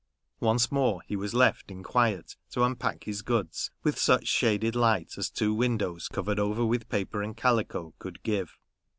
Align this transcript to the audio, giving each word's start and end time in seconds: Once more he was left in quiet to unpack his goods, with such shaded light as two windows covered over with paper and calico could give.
Once 0.39 0.71
more 0.71 1.03
he 1.05 1.15
was 1.15 1.35
left 1.35 1.69
in 1.69 1.83
quiet 1.83 2.35
to 2.49 2.63
unpack 2.63 3.03
his 3.03 3.21
goods, 3.21 3.69
with 3.83 3.99
such 3.99 4.25
shaded 4.27 4.75
light 4.75 5.13
as 5.15 5.29
two 5.29 5.53
windows 5.53 6.07
covered 6.07 6.39
over 6.39 6.65
with 6.65 6.89
paper 6.89 7.21
and 7.21 7.37
calico 7.37 7.93
could 7.99 8.23
give. 8.23 8.57